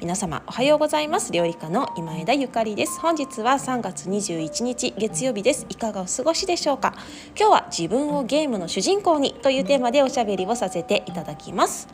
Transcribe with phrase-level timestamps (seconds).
[0.00, 1.32] 皆様おはようございます。
[1.32, 2.98] 料理家の今枝ゆかりです。
[3.00, 5.66] 本日は3月21日月曜日です。
[5.68, 6.94] いかがお過ごしでしょうか？
[7.38, 11.86] 今日は自分をゲームの主人公にというテーマでおしゃべりをさせていただきます。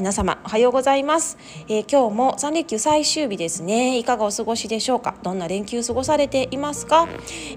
[0.00, 1.36] 皆様おはようございます、
[1.68, 3.98] えー、今日も3連休最終日ですね。
[3.98, 5.14] いかがお過ごしでしょうか？
[5.22, 7.06] どんな連休過ごされていますか、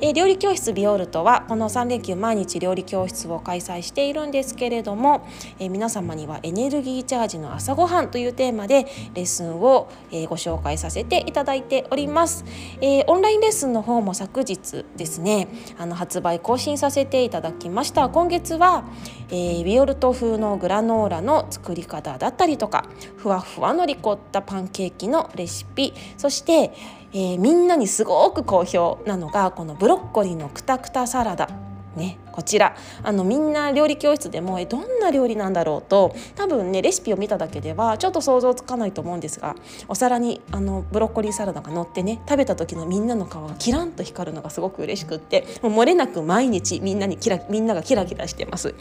[0.01, 5.25] えー、料理教室ビオルトはこの3連休毎日料理教室を開催しているんですけれども、
[5.57, 12.43] えー、皆様にはエネルギーチャージの朝ごはんというテーマでレッスンを、えご紹介させていただいております、
[12.81, 15.47] えオンラインレッスンの方も昨日ですね
[15.77, 18.09] あの発売更新させていただきました。
[18.09, 18.83] 今月は、
[19.31, 22.85] えビオルト風のグラノーラの作り方だったりとか
[23.17, 26.73] ふわふわのリコッタパンケーキのレシピそして、
[27.13, 31.49] えー、みんなにすごく好評なのがこのブロッコリーのくたくたサラダ。
[31.95, 32.17] ね。
[32.33, 39.55] こちらあのみんな料理教室でもえどんな料理なんだろうと多分ねレシピを見ただけではちょっと想像つかないと思うんですが
[39.87, 48.73] お皿にあのブロッコリーサラダが乗ってね食べた時のみんなの顔がキランと光るのがすごく嬉しくってもう漏れなく毎日みんなにキラみんながキラキラしてます。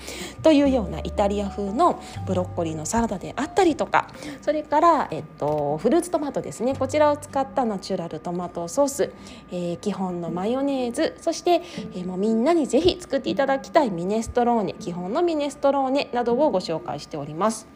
[0.43, 4.09] というようなイタリア風のブロッコリーのサラダであったりとか
[4.41, 9.13] それから、えっと、フルーツトマトですねこちらを使ったナチュラルトマトソース、
[9.51, 11.63] えー、基本のマヨネーズそして、
[11.95, 17.67] えー、もうみんなにぜひ作っていたただきたいミネストローネ基本のミネストローネなどをご紹介しております。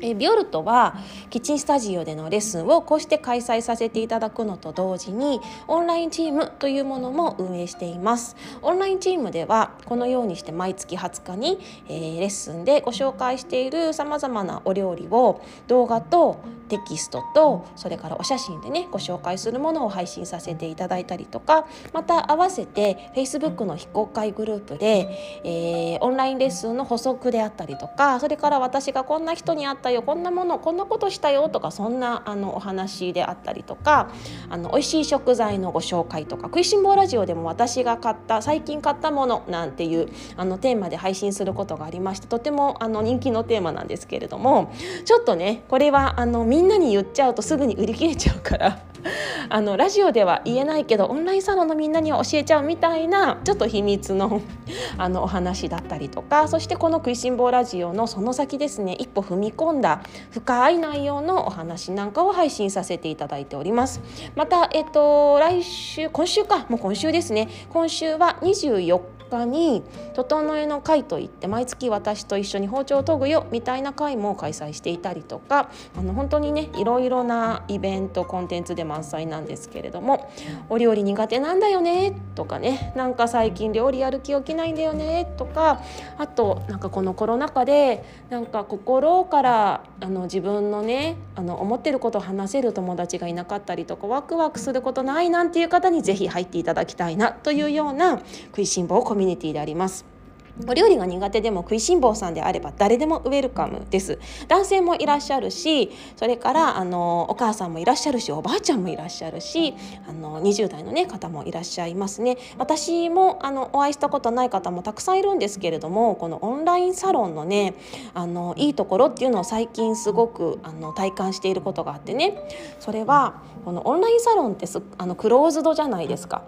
[0.00, 0.96] えビオルトは
[1.30, 8.36] キッチンスタジオでのレッスンをこうして開催させていただくのと同時にオンラインチームというものも運営しています。
[8.62, 34.10] オンラインチームではこのようにして毎月20日に、えー、レッスンでご紹介しているさまざまなお料理を動画とテキストとそれからお写真でねご紹介するものを配信させていただいたりとかまた合わせて Facebook の非公開グループで、えー、オンラインレッスンの補足であったりとかそれから私がこんな人に会ったよこんなものこんなことしたよとかそんなあのお話であったりとか
[34.48, 44.72] あの美味しい食材のご紹介とか食いしん坊ラジオでも私が買った最近買ったものなんていうあのテーマで配信することがありましてとてもあの人気のテーマなんですけれども
[45.04, 48.87] ちょっとねこれはあのみんなに言っちゃうとすぐに売り切れちゃうから
[49.48, 54.40] あのラジオでは言えないけどオンラインサロンのみんなには教えちゃうみたいなちょっと秘密の
[54.98, 60.00] あのお話だったりとかそしてこの「食いしん坊ラジオ」のその先ですね一歩踏み込んだ
[60.30, 64.00] 深い内容のお話なんかを配信させていただいております。
[64.34, 69.82] また、えっと、来週今週かもう今週ですね今週は24日に
[70.14, 80.28] 「整えの会」といって毎月私と一緒に包丁を研ぐよみたいな会も開催していたりとかあの本当にねいろいろなイベントコンテンツで満載なんですけれども
[80.68, 85.80] 「お料理苦手なんだよね」とかねなんか最近料理やる気起きないんだよねとか
[86.16, 100.17] あとなんかこのコロナ禍でなんか心からあの自分のねあの思ってることを話せる友達がいなかったりとかワクワクすることないなんていう方に是非入っていただきたいなというような食いしん坊コミュニティであります。
[100.66, 104.18] お料理が苦手でも食いしん坊さんであれば誰でもウェルカムです。
[104.48, 109.74] 男性もいらっしゃるしそれからあのお母さんもいらっしゃるしおばあちゃんもいらっしゃるし
[110.08, 112.38] あの20代の、ね、方もいらっしゃいますね。
[112.58, 117.74] 私もあのお会いしたことない方もたくさんいるんですけれどもこのオンラインサロンのね
[118.14, 122.36] あのいいところっていうのを最近すごくあの体感していることがあってね。
[122.80, 124.66] それはこのオンラインサロンって
[124.98, 126.42] あのクローズドじゃないですか。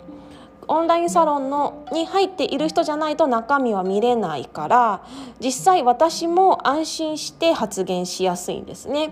[0.70, 5.04] オンラインサロンのに入っている人じゃないと中身は見れないから
[5.40, 9.10] 実際私も安心して発言しやすいんですね。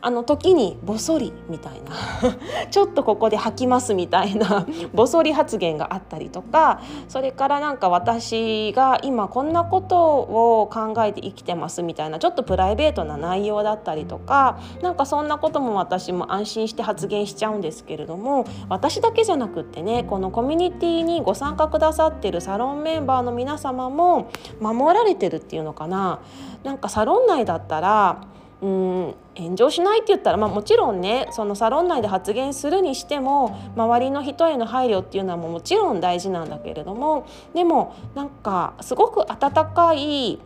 [0.00, 2.36] あの時にボソリみたいな
[2.70, 24.30] ちょっとここで吐きますみたいなボソリ発言があったりとかそれからなんか私が今こんなことを考えて生きてますみたいなちょっとプライベートな内容だったりとかなんかそんなことも私も安心して発言しちゃうんですけれども私だけじゃなくってねこのコミュニティにご参加くださってるサロンメンバーの皆様も
[24.60, 26.20] 守られてるっていうのかな。
[26.64, 28.22] なんかサロン内だったら
[28.60, 40.40] うん炎上しないって言ったら、まあ、もちろんねそのサロン内で発言するにしても周りの人への配慮っていうのはももちろん大事なんだけれどもでもなんかすごく温かい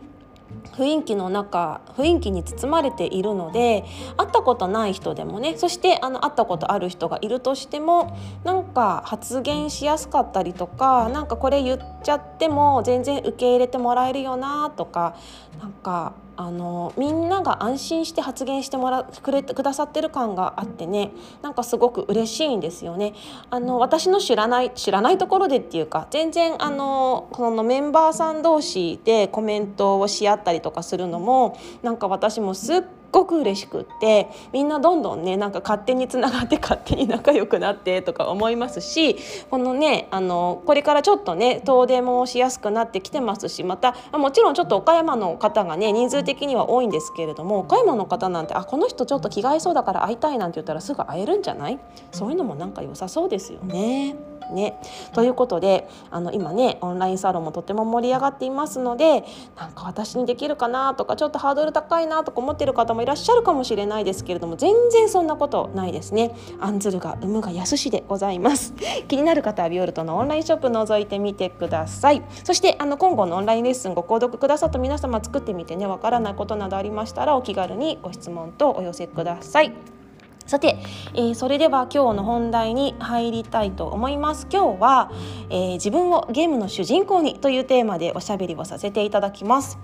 [0.73, 3.83] 雰囲気の中雰囲気に包まれているので
[4.17, 15.15] 会ったことない人でもねそしてあの会ったことある人がいるとしてもなんか発言しやすかったりとかなんかこれ言っちゃっても全然受け入れてもらえるよなとか
[15.59, 21.11] なんかあのみんなが安心して発言してもらくれくださってる感があってね
[21.41, 23.13] なんかすごく嬉しいんですよね。
[23.49, 39.15] あの私の知らない知らないところでっていうか全然あのこのメンバーさん同士でコメントをし合ったりとかするのもなんか私もすっごく嬉しくってみんなどんどんねなんか勝手につながって勝手に仲良くなってとか思いますし
[39.49, 51.79] このねあのこれからちょっとね遠出もしやすくなってきてますしまたもちろんちょっと岡山の方がね人数的には多いんですけれども岡山の方なんてあこの人ちょっと気が合いそうだから会いたいなんて言ったらすぐ会えるんじゃない？
[52.11, 54.15] そういうのもなんか良さそうですよね。
[54.53, 54.79] ね。
[55.13, 59.25] ということであの今ねオンラインサロンもとても盛り上がっていますので
[59.57, 66.35] なんか私にできるかなとかちょっとハードル高いなとか思ってる方もいらっしゃるかもしれないですけれども全然そんなことないですね。
[66.59, 68.73] 案ずるが産むが安しでございます。
[69.07, 72.21] 気になる方はビオルトのオンラインショップ覗いてみてください。
[72.43, 80.02] そしてあの今後のオンラインレッスンご購読くださった皆様作ってみてねわからないことなどありましたらお気軽にご質問とお寄せください。
[80.45, 80.77] さて、
[81.13, 84.47] えー、それでは今日の本題に入りたいと思います。
[84.51, 85.11] 今日は、
[85.49, 89.79] えー、自分をゲームの主人公にというテーマでおしゃべりをさせていただきます。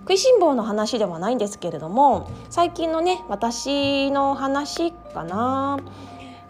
[0.00, 5.78] 食いしん坊の話ではないんですけれども最近のね私の話かな。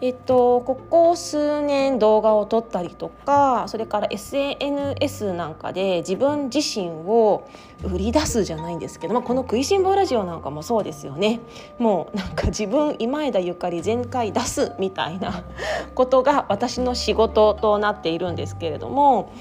[0.01, 7.45] えっと、ここ数年動画を撮ったりとかそれから SNS なんかで自分自身を
[7.83, 11.41] 売り出すじゃないんですけど、まあ、この「食いしん坊ラジオ」なんかもそうですよね。
[11.79, 15.43] もうなんか自分今枝ゆかり全開出すみたいな
[15.95, 19.31] ことが私の仕事となっているんですけれども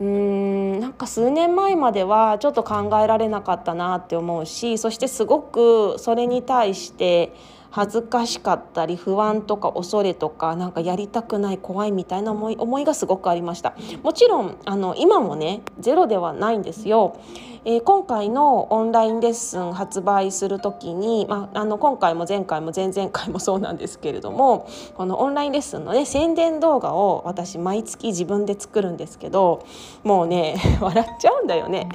[0.00, 7.32] うーんなんか数年前まではちょっと考えられなかったなって思うしそしてすごくそれに対して
[7.76, 13.74] 恥ずかしかったり不安とか恐れとかなんかやりたくない怖いみたいな思い思いがすごくありました。
[14.02, 17.20] もちろんあの今もねゼロではないんですよ、
[17.66, 29.66] えー、今回のオンラインレッスン発売する時に、まあ、あの今回も前回も前々回もそうなんですけれどもこのオンラインレッスンのね宣伝動画を私毎月自分で作るんですけど
[30.02, 31.90] もうね 笑っちゃうんだよね。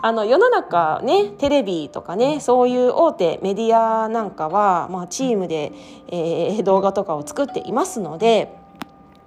[0.00, 5.72] あの世の中ねテレビとかねそういう大手メディアなんかは、まあ、チームで、
[6.08, 8.56] えー、動画とかを作っていますので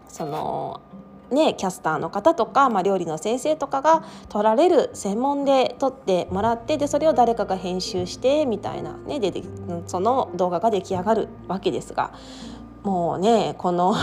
[0.07, 0.81] その
[1.31, 9.31] ね、キャスターの方とか、まあ、料理の先生とかが撮られる専門で撮ってもらってでそれを誰かが編集してみたいな、ね、で
[9.87, 12.11] その動画が出来上がるわけですが
[12.83, 13.93] もうねこの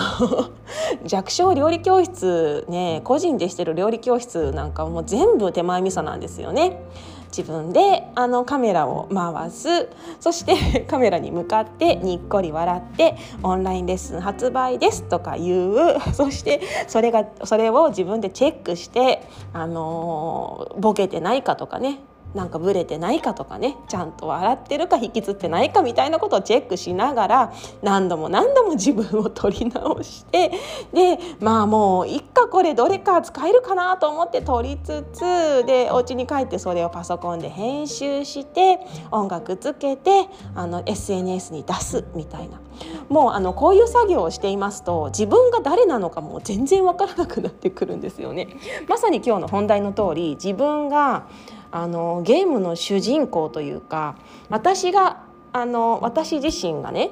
[1.04, 6.82] 弱小料理教室ね個人でしてる料理教室なんかもう全部手前味噌なんですよね。
[7.28, 9.88] 自分であのカメラを回す。
[10.18, 15.98] そして カメラに向かってにっこり笑って「オンラインレッスン発売です」とか言う。
[16.14, 19.22] そしてそれがそれを自分でチェックして、
[19.52, 22.00] あのボケてないかとかね。
[22.34, 27.52] なんかブレてないかとかねちゃんと笑ってるか引きつってないかみたいなことをチェックしながら
[27.82, 30.50] 何度も何度も自分を撮り直して
[30.92, 35.20] でまあもういっかこれどれか使えるかなと思って撮りつつ
[35.66, 38.78] でお家に帰ってそれをパソコンで編集して
[39.10, 42.60] 音楽つけてあの SNS に出すみたいな
[43.08, 48.48] もうあのこういう作業をしていますと自分が誰なのかも全然わからなくなってくるんですよね。
[48.88, 51.26] まさに今日の本題の通り自分が
[51.70, 54.16] あのゲームの主人公というか
[54.48, 57.10] 私があの私自身がね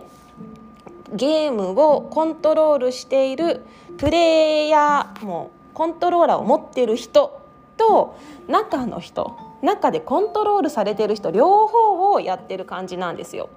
[1.15, 3.63] ゲームをコントロールしている
[3.99, 7.43] プレイヤーもコントローラーを持ってる人
[7.77, 13.49] と中の人中でコントロールされてる人両方をやってる感じなんですよ。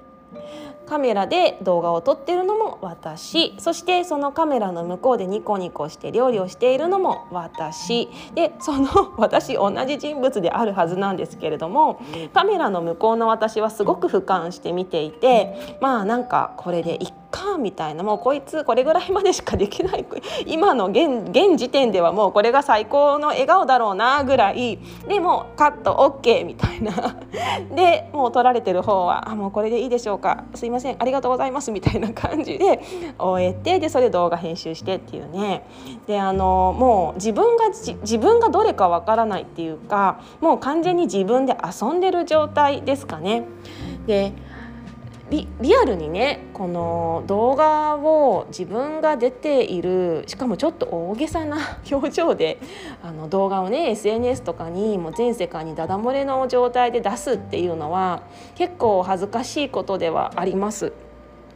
[0.90, 3.54] カメラで動画を撮ってるのも私。
[3.60, 8.10] そしてそのカメラの向こうでニコニコして料理をしているのも私。
[8.34, 12.00] でその 私同じ人物であるはずなんですけれども
[12.34, 20.06] カメラの向こうの私はすごく俯瞰して見ていてまあなんかこれでいっかみたいなもうこいつこれぐらいまでしかできない
[20.46, 24.80] 今の現時点ではもうこれが最高の笑顔だろうなぐらい。
[25.08, 26.92] でもカット OK みたいな。
[27.76, 30.44] でもう撮られてる方はあもうこれでいいでしょうか。
[30.56, 30.79] すいません。
[30.98, 32.80] ありがとうございますみたいな感じで
[33.18, 35.64] 終えてでそれで動画編集してっていうね
[36.08, 43.44] であのもう自分が自分がどれかわからないっていうかもう完全に自分で遊んでる状態ですかね。
[44.08, 44.34] で
[45.32, 52.60] リアルにねこの動画を自分が出ているしかもちょっと大げさな表情で
[53.04, 58.24] あの動画をね SNS とかにもう全世界にダダ漏れの状態で出すっていうのは
[58.56, 60.94] 結構恥ずかしいことではあります。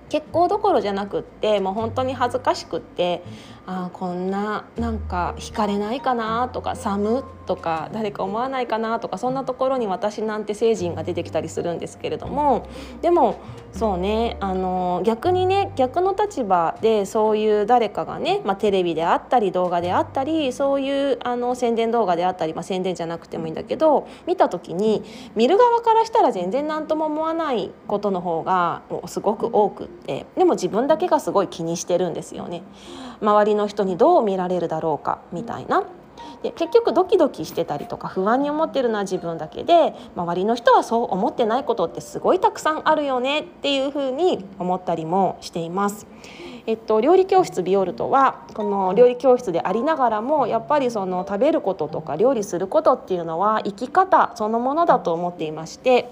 [0.10, 3.24] 結構どころじゃなくってもう本当に恥ずかしくって
[3.66, 12.68] あこんななんか惹かれないかなとか寒とか誰か思わないかなとかそんなところに私なんて成人が出てきたりするんですけれども
[13.02, 13.40] でも
[13.72, 25.04] そうねあの逆にね逆の立場でそういう誰かがね、まあ、テレビであったり動画であったりそういうあの宣伝動画であったり、まあ、宣伝じゃなくてもいいんだけど見た時に
[25.36, 32.64] 見る側からしたら全然何とも思わないことの方がもうすごく多くってでも自分だけがすごい気にしてるんですよね。
[33.24, 35.84] 周りの人にどう見られるだろうかみたいな。
[36.44, 46.06] で結局ドキドキしてたりとか不安に思ってるのは自分だけで周りの人はそう思ってないことってすごいたくさんあるよねっていうふうに思ったりもしています。
[46.66, 56.10] えっと、料理教室ビオルトはこの料理教室でありながらもやっぱりその食べることとか料理することっていうのは生き方そのものだと思っていまして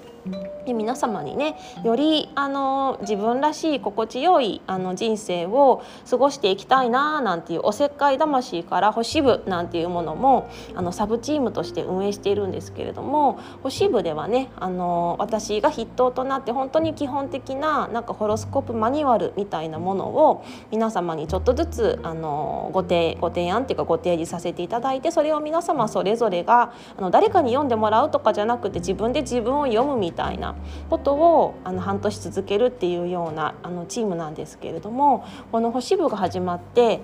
[0.66, 30.56] で皆様にねよりあの自分らしい心地よいあの人生を過ごしていきたいななんていうおせっかい魂から星部なんていうものもあのサブチームとして運営しているんですけれども星部ではねあの私が筆頭となって本当に基本的ななんかホロスコープマニュアルみたいなものを皆様にちょっとずつあのご提ご提案っていうかご提示させていただいてそれを皆様それぞれがあの誰かに読んでもらうとかじゃなくて自分で自分を読むみみたいな
[30.90, 37.00] ことをあの半年続けるっていうようなあのチームなんですけれどもこの星部が始まって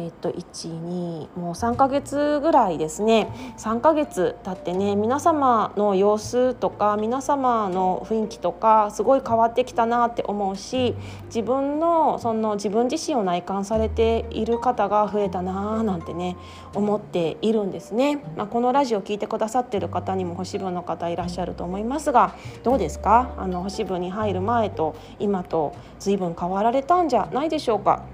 [0.00, 3.28] えー、と12もう3ヶ月ぐらいですね。
[3.58, 10.94] 3ヶ月経ってね皆様の様子とか皆様の雰囲気とかすごい変わってきたなって思うし
[11.26, 16.36] 自分のその自分自身を内観されている方が増えたなーなんてね
[16.74, 23.34] 思っているんですね、まあ、このラジオを聞いてくださってる方にも星部の方いらっしゃると思いますがどうですか？
[23.36, 28.04] あの星部に入る前と今と随分変わられたんじゃないでしょうか？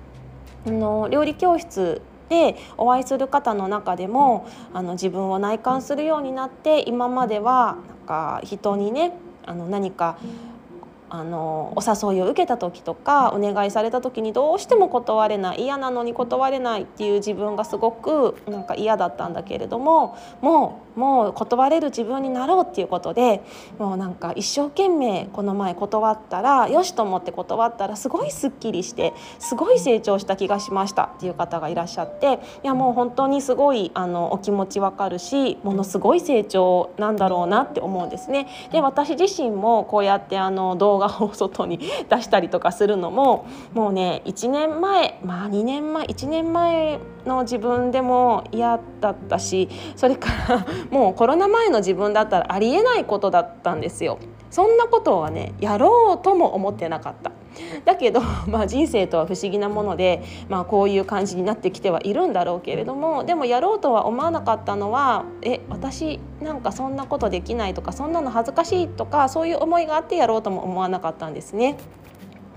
[0.67, 9.13] あの料理教室でお会いする方の中でもあの自分を内観するようになって今まではなんか人にね
[9.47, 10.17] あの何か
[11.11, 23.43] あのお誘いを受けた時とかお願いされた時にどうしても断れない嫌なのに断れないっていう自分がすごくなんか嫌だったんだけれどももうもう断れる自分になろうっていうことで
[23.79, 38.49] もうなんか一生懸命この前断ったらよしと思って断ったらすごいすっきりしてすごい成長した気がしましたっていう方がいらっしゃっていやもう本当にすごいあのお気持ちわかるしものすごい成長なんだろうなって思うんですね。
[38.71, 54.19] で私自身もこうやってあの動画画を外に出したりとかするのももうね1年前まあ2年前1年前の自分でも嫌だったしそれからもうコロナ前の自分だったらありえないことだったんですよ。
[54.51, 57.33] そんなことはねやろうとも思ってなかった。
[57.85, 71.77] だけど、 まあ、人生とは不思議なもので、まあ、こういう感じになってきてはいるんだろうけれどもでもやろうとは思わなかったのはえ私なんかそんなことできないとかそんなの恥ずかしいとかそういう思いがあってやろうとも思わなかったんですね。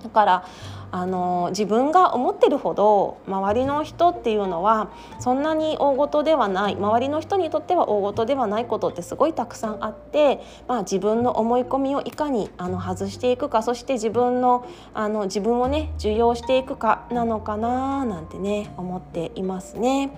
[0.07, 0.45] だから
[0.89, 20.11] あの自分が思ってるほど周りの人っていうのはそんなに大事ではない周りの人にとっては大事ではないことってすごいたくさんあって、まあ、自分の思い込みをいかにあの外していくかそして自分のあの自分をね受容していくかなのかななんてね思っていますね。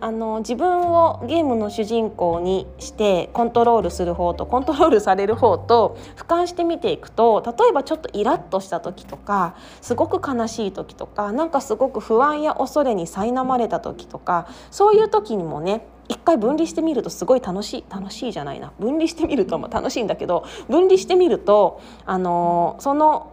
[0.00, 18.72] あの自分をゲームの主人公にしてコントロールする方とコントロールされる方と俯瞰して見ていくと例えばちょっとイラッとした時とかすごく悲しい時とかなんかすごく不安や恐れに苛まれた時とかそういう時にもね一回分離してみるとすごい楽しい楽しいじゃないな。
[18.78, 23.32] 分離してみると楽しいんだけど分離してみるとあのその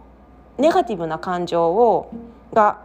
[0.58, 2.10] ネガティブな感情を
[2.52, 2.78] が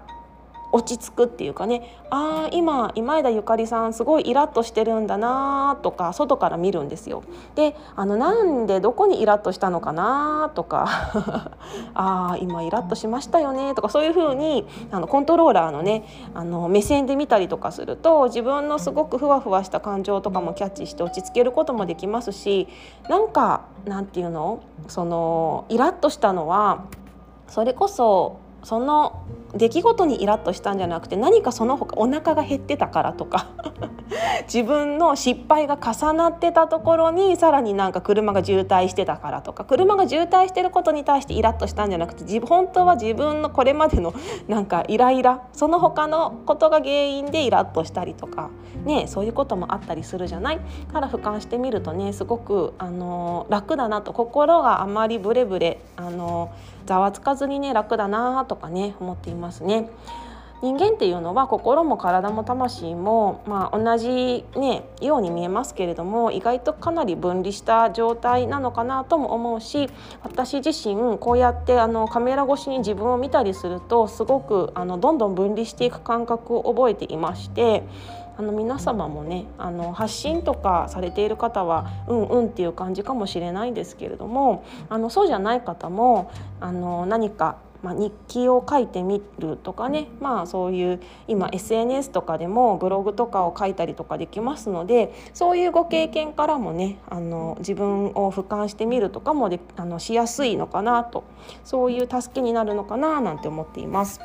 [0.71, 7.23] 落ち着くっていうかねああ今今枝ゆかりさんすごいイラッとしてるんだなとか外から見るんですよ。
[7.55, 11.51] であのなんでどこにイラッとしたのかなとか
[11.93, 22.67] ああ今イラッとしましたよねとかそういうふうにあのコントローラーのねあの目線で見たりとかすると自分のすごくふわふわした感情とかもキャッチして落ち着けることもできますし
[23.07, 24.59] なんかなんていうの？
[24.87, 26.83] そのイラッとしたのは
[27.47, 29.23] それこそその
[29.55, 33.47] 出来事にイラッとしたんじゃなくて何かその他お腹が減ってたからとか
[34.51, 44.13] 自分の失敗が重なってたところにさらになんか車が渋滞してたからとか車が渋滞してることに対してイラッとしたんじゃなくて本当は自分のこれまでの
[44.47, 48.49] なんかイライラその他のことが原因でイラッとしたりとか
[48.85, 50.59] ねそういうこともあったりするじゃない？
[50.91, 56.49] から俯瞰してみるとねすごくあの楽だなと心があまりブレブレあの
[56.89, 59.91] ざわつかずにね楽だなとかね思っていますね。
[60.63, 69.89] 人間っていうのは心も体も魂も、まあ、同じ、ね、ように見えますけれども意外とかなり分離した状態なのかなとも思うし
[70.21, 77.83] 私自身こうやってあのカメラ越しに自分を見たりするとすごくあのどんどん分離していく感覚を覚えていまして
[78.39, 86.31] あの皆様もねあの発信とかされている方はうんうんっていう感じかもしれないんですけれどもあのそうじゃない方も
[86.61, 101.23] あの何かまあ、日記を書いてみるとかねまあそういう今 SNS とかでもブログとかを書いたりとかできますのでそういうご経験からもねあの自分を俯瞰してみるとかもであのしやすいのかなと
[101.63, 104.19] そういう助けになるのかななんて思っています。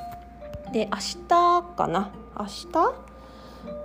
[0.72, 2.10] で明日かな？
[2.36, 3.13] 明日？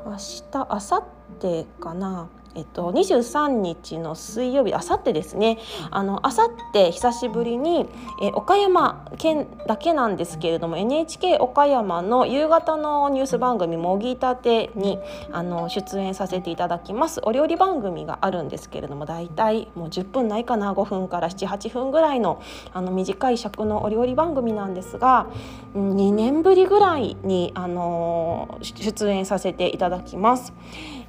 [0.06, 1.04] 明日明後
[1.42, 2.30] 日かな。
[2.60, 5.60] えっと、23日の水曜日あさってですね
[5.92, 7.88] あさって久しぶりに、
[8.22, 15.00] え岡山県だけなんですけれども NHK 岡山の夕方のニュース番組「もぎたてに」
[15.32, 22.42] あの出演させていただきますお料理番組があるんですけれどもだいたいもう10分ないかな5分から78分ぐらいの
[22.74, 25.28] あの短い尺のお料理番組なんですが
[25.76, 30.54] 2年ぶりぐらいにあの出演させていただきます。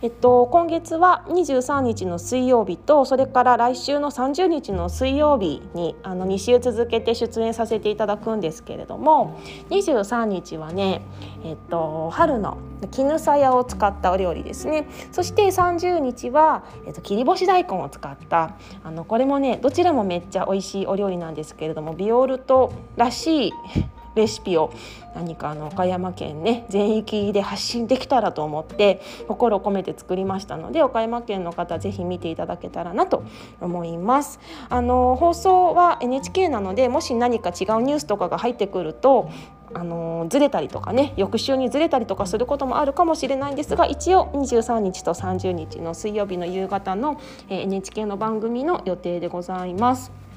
[0.02, 9.38] えっと、今月は23日の水曜日とそれから来週の30日の水曜日にあの2週続けて出演させていただくんですけれども
[9.69, 11.02] 23日はね、
[11.45, 12.57] えっと、春の
[12.90, 14.88] 絹さやを使ったお料理ですね。
[15.12, 23.52] そして30日は、えっと、切り干し大根を使ったあのこれもねどちらもめっちゃ美味しいお料理なんですけれどもビオルトらしい
[24.21, 24.73] レシピを
[25.15, 33.25] 何かあの岡山県ね全域で発信できたらと思って心を込めて作りましたので岡山県の方ぜひ見ていただけたらなと
[33.61, 39.31] 思いますあの放送は NHK なのでもし何か違うニュースとかが入ってくると
[39.73, 50.30] あのずれたりとかね翌週にずれたりとかすることもあるかもしれないんですが一応23日と30日の水曜日の夕方の NHK の番組の予定でございます。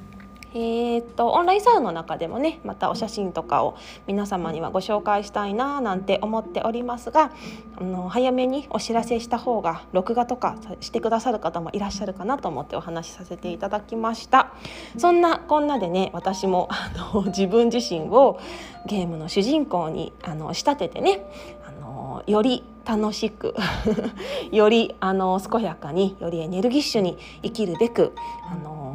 [0.56, 7.32] えー、っとオンラインサロンの中でもねまたお写真とかを皆様にはご紹介したいななんて思っておりますが
[7.78, 14.54] あの早めにお知らせした方が録画とかしてくださる方もいらっしゃるかなと思ってお話しさせていただきました。
[14.98, 18.40] そんなこんなでね私もあの 自分自身を
[18.86, 21.26] ゲームの主人公にあの仕立ててね
[21.68, 23.56] あのより楽しく
[24.52, 28.14] よりあの健やかによりエネルギッシュに生きるべく
[28.52, 28.94] あの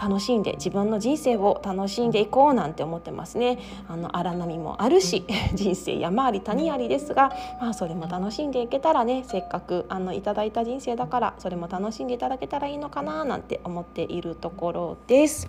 [0.00, 3.58] 楽しんで自分の人生を楽しんでいこうなんて思ってますね。
[3.86, 15.48] あの荒波もあるし 人生山あり谷ありですが、まあ、それも楽しんでいけたらねせっかくあのいただいた人生だからそれも楽しんでいただけたらいいのかななんて思っているところです。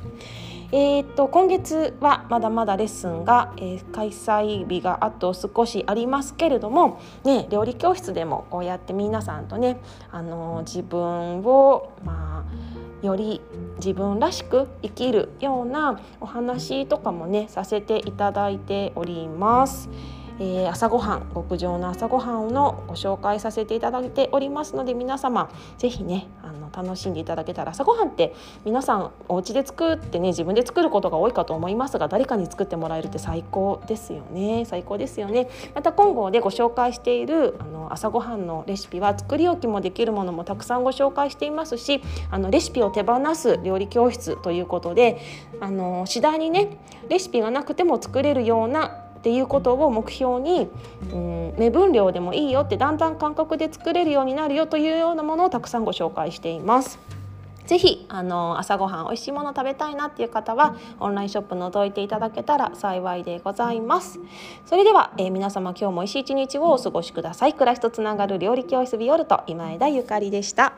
[0.74, 13.42] えー、っと今月はまだまだレッスンが、えー、開催日があと少しありますけれども、ね、料理教室でもこうやって皆さんとね、あの自分をまあより
[13.84, 19.90] 自分らしく生きるようなお話とかもねさせていただいております。
[20.40, 28.34] えー、朝ごはん極上の朝ごはんのご紹介させていただいておりますので皆様是非ねあの楽しんでいただけたら朝ごはんって
[28.66, 34.66] 皆さんお家で作ってね自分で作ることが多いかと思いますが誰かに作ってもらえるって最高ですよね。
[34.66, 35.50] 最高ですよね。
[35.76, 45.20] また今後でご紹介しているあの朝ごはんのレシピは作り置きもできるものもたくさんご紹介していますしあのレシピを手放す料理教室ということで
[45.60, 46.78] あの次第にね
[47.10, 50.68] レシピがなくても作れるようなっていうことを目標に、
[51.14, 56.98] うん、目分量でもいいよってだんだん感覚で作れるようになるよというようなものをたくさんご紹介しています。
[57.68, 64.20] ぜひあの朝ごはん美味しいもの食べたいなっていう方はオンラインショップ覗いていただけたら幸いでございます。
[64.66, 67.54] それでは、えー、皆様今日も美味しい一日をお過ごしください。
[67.54, 70.74] 暮らしとつながる料理教室ビオルト今枝ゆかりでした